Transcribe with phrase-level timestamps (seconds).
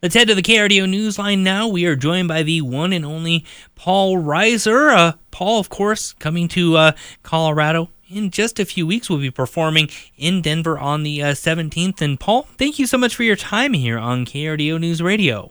[0.00, 1.66] Let's head to the KRDO Newsline now.
[1.66, 3.44] We are joined by the one and only
[3.74, 4.94] Paul Reiser.
[4.96, 6.92] Uh, Paul, of course, coming to uh,
[7.24, 9.10] Colorado in just a few weeks.
[9.10, 12.00] We'll be performing in Denver on the uh, 17th.
[12.00, 15.50] And Paul, thank you so much for your time here on KRDO News Radio.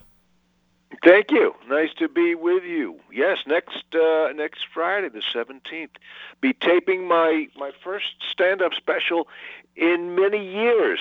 [1.04, 1.54] Thank you.
[1.68, 3.02] Nice to be with you.
[3.11, 5.91] Yes, next uh, next Friday, the seventeenth,
[6.39, 9.27] be taping my my first stand up special
[9.75, 11.00] in many years.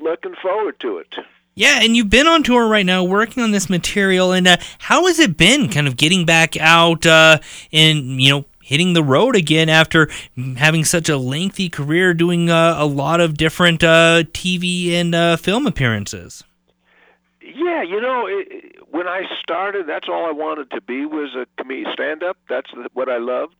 [0.00, 1.16] Looking forward to it.
[1.58, 4.30] Yeah, and you've been on tour right now, working on this material.
[4.30, 7.38] And uh, how has it been, kind of getting back out uh,
[7.72, 10.10] and you know hitting the road again after
[10.56, 15.38] having such a lengthy career, doing uh, a lot of different uh, TV and uh,
[15.38, 16.44] film appearances?
[17.40, 21.46] Yeah, you know, it, when I started, that's all I wanted to be was a
[21.56, 22.36] comedian stand-up.
[22.50, 23.54] That's what I loved,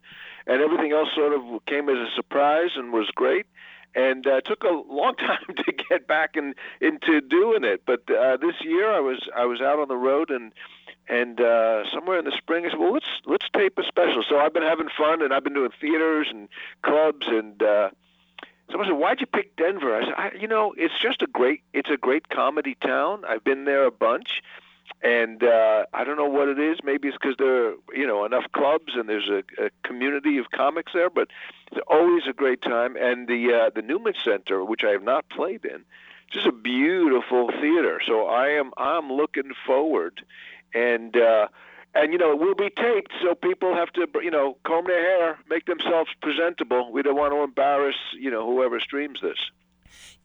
[0.45, 3.47] and everything else sort of came as a surprise and was great.
[3.95, 7.83] And uh, took a long time to get back in, into doing it.
[7.85, 10.53] But uh, this year, I was I was out on the road and
[11.09, 14.39] and uh, somewhere in the spring, I said, "Well, let's let's tape a special." So
[14.39, 16.49] I've been having fun, and I've been doing theaters and
[16.81, 17.89] clubs, and uh,
[18.69, 21.61] someone said, "Why'd you pick Denver?" I said, I, "You know, it's just a great
[21.73, 23.23] it's a great comedy town.
[23.25, 24.41] I've been there a bunch."
[25.01, 26.79] And uh, I don't know what it is.
[26.83, 30.49] Maybe it's because there are you know enough clubs and there's a, a community of
[30.51, 31.09] comics there.
[31.09, 31.27] But
[31.71, 32.95] it's always a great time.
[32.95, 35.85] And the uh, the Newman Center, which I have not played in,
[36.31, 38.01] just a beautiful theater.
[38.05, 40.23] So I am I'm looking forward,
[40.73, 41.47] and uh,
[41.93, 45.01] and you know it will be taped, so people have to you know comb their
[45.01, 46.91] hair, make themselves presentable.
[46.91, 49.37] We don't want to embarrass you know whoever streams this.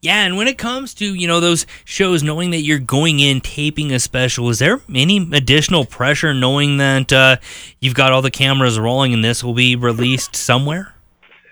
[0.03, 3.39] Yeah, and when it comes to, you know, those shows, knowing that you're going in
[3.39, 7.37] taping a special, is there any additional pressure knowing that uh,
[7.79, 10.93] you've got all the cameras rolling and this will be released somewhere?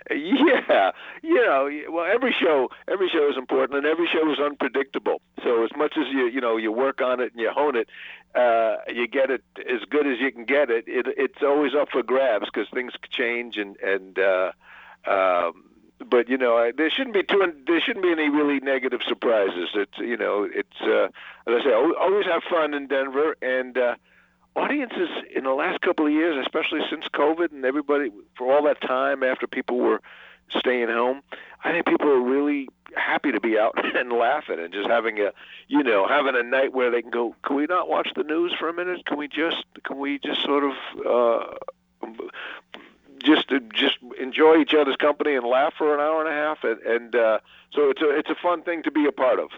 [0.09, 0.91] Yeah,
[1.23, 5.21] you know, well, every show, every show is important, and every show is unpredictable.
[5.41, 7.88] So as much as you, you know, you work on it and you hone it,
[8.36, 10.83] uh, you get it as good as you can get it.
[10.88, 14.19] it it's always up for grabs because things change and and.
[14.19, 14.52] Uh,
[15.08, 15.70] um,
[16.10, 19.70] but you know, there shouldn't be too there shouldn't be any really negative surprises.
[19.73, 21.06] It's you know, it's uh,
[21.48, 23.95] as I say, always have fun in Denver, and uh,
[24.56, 28.82] audiences in the last couple of years, especially since COVID and everybody for all that
[28.82, 30.02] time after people were
[30.50, 31.22] staying home,
[31.64, 35.32] I think people are really happy to be out and laughing and just having a
[35.68, 37.36] you know having a night where they can go.
[37.44, 39.06] Can we not watch the news for a minute?
[39.06, 40.73] Can we just can we just sort of
[41.06, 41.56] uh,
[43.21, 46.80] just just enjoy each other's company and laugh for an hour and a half, and,
[46.82, 47.39] and uh,
[47.71, 49.49] so it's a it's a fun thing to be a part of.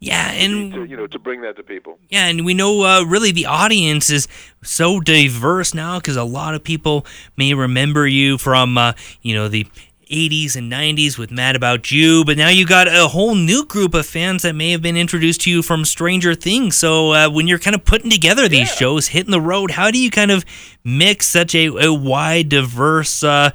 [0.00, 1.98] Yeah, and to, you know to bring that to people.
[2.08, 4.28] Yeah, and we know uh, really the audience is
[4.62, 9.48] so diverse now because a lot of people may remember you from uh, you know
[9.48, 9.66] the
[10.10, 13.94] 80s and 90s with Mad About You, but now you got a whole new group
[13.94, 16.76] of fans that may have been introduced to you from Stranger Things.
[16.76, 18.74] So uh, when you're kind of putting together these yeah.
[18.74, 20.44] shows, hitting the road, how do you kind of
[20.84, 23.50] mix such a, a wide, diverse uh,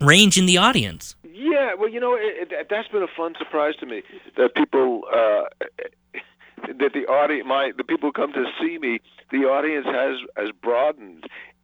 [0.00, 1.16] range in the audience?
[1.24, 4.02] Yeah, well, you know, it, it, that's been a fun surprise to me
[4.36, 5.02] that people.
[5.12, 5.42] Uh,
[6.78, 9.00] that the audience, my the people who come to see me,
[9.30, 11.15] the audience has has broadened,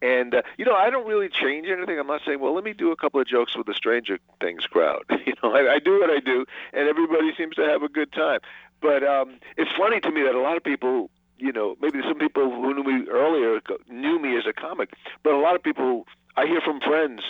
[0.02, 1.98] and uh, you know, I don't really change anything.
[1.98, 4.66] I'm not saying, well, let me do a couple of jokes with the Stranger Things
[4.66, 5.04] crowd.
[5.26, 8.12] you know, I, I do what I do, and everybody seems to have a good
[8.12, 8.40] time.
[8.82, 11.08] But um, it's funny to me that a lot of people,
[11.38, 14.90] you know, maybe some people who knew me earlier knew me as a comic,
[15.22, 17.22] but a lot of people I hear from friends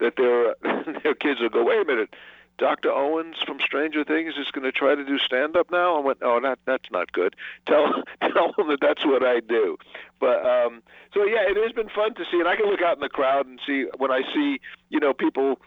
[0.00, 0.56] that their
[1.02, 2.12] their kids will go, wait a minute,
[2.58, 2.90] Dr.
[2.90, 5.96] Owens from Stranger Things is going to try to do stand up now.
[5.96, 7.36] I went, oh, that that's not good.
[7.66, 9.76] Tell tell him that that's what I do.
[10.20, 12.96] But um, so yeah, it has been fun to see, and I can look out
[12.96, 15.58] in the crowd and see when I see you know people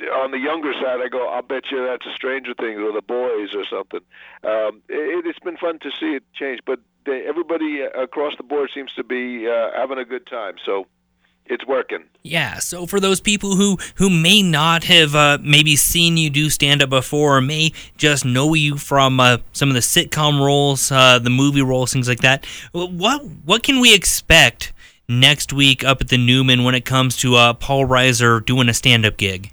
[0.00, 1.00] on the younger side.
[1.00, 4.00] I go, I'll bet you that's a Stranger Things or the boys or something.
[4.42, 8.70] Um, it, it's been fun to see it change, but they, everybody across the board
[8.74, 10.54] seems to be uh, having a good time.
[10.64, 10.86] So
[11.46, 12.04] it's working.
[12.22, 12.58] Yeah.
[12.58, 16.82] So for those people who who may not have uh, maybe seen you do stand
[16.82, 21.18] up before, or may just know you from uh, some of the sitcom roles, uh,
[21.18, 24.72] the movie roles, things like that, what what can we expect
[25.08, 28.74] next week up at the Newman when it comes to uh, Paul Reiser doing a
[28.74, 29.52] stand up gig?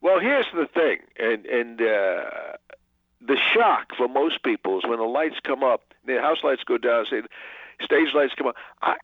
[0.00, 2.56] Well, here's the thing, and and uh,
[3.20, 6.78] the shock for most people is when the lights come up, the house lights go
[6.78, 7.22] down, say
[7.80, 8.56] stage lights come up.
[8.82, 8.96] I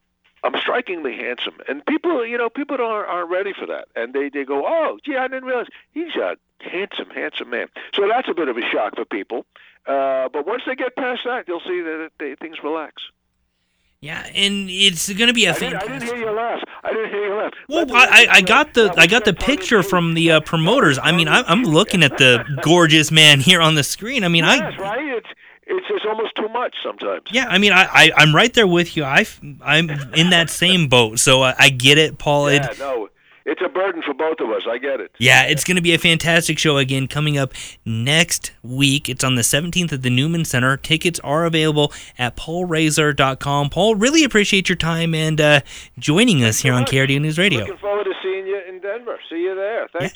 [0.78, 4.44] strikingly handsome, and people, you know, people aren't, aren't ready for that, and they they
[4.44, 7.68] go, oh, gee, I didn't realize he's a handsome, handsome man.
[7.94, 9.44] So that's a bit of a shock for people.
[9.86, 13.02] Uh, but once they get past that, you'll see that they, things relax.
[14.00, 15.88] Yeah, and it's going to be a I fantastic.
[15.88, 16.62] Didn't, I didn't hear you laugh.
[16.84, 17.52] I didn't hear you laugh.
[17.68, 21.00] Well, I, I got the I got the picture from the uh, promoters.
[21.02, 24.22] I mean, I'm looking at the gorgeous man here on the screen.
[24.22, 25.16] I mean, yes, I right.
[25.16, 25.28] It's
[25.68, 27.22] it's it's almost too much sometimes.
[27.30, 29.04] Yeah, I mean, I, I I'm right there with you.
[29.04, 29.26] I
[29.62, 32.50] I'm in that same boat, so I, I get it, Paul.
[32.50, 33.08] Yeah, It, no,
[33.44, 34.62] it's a burden for both of us.
[34.68, 35.10] I get it.
[35.18, 37.52] yeah, it's going to be a fantastic show again coming up
[37.86, 39.08] next week.
[39.08, 40.76] It's on the 17th at the Newman Center.
[40.76, 43.70] Tickets are available at paulreiser.com.
[43.70, 45.60] Paul, really appreciate your time and uh,
[45.98, 46.84] joining us here on.
[46.84, 47.60] KRDO News Radio.
[47.60, 49.18] Looking forward to seeing you in Denver.
[49.30, 49.88] See you there.
[49.92, 50.06] Thank Yeah.
[50.08, 50.14] you.